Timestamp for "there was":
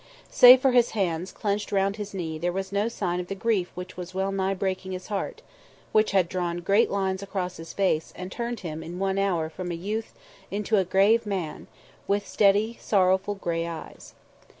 2.39-2.71